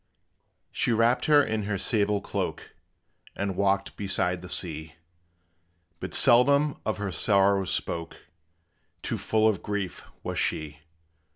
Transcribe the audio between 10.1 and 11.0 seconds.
was she!